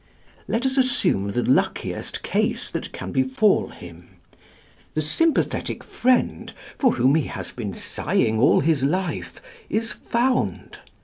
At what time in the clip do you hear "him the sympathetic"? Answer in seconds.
3.67-5.83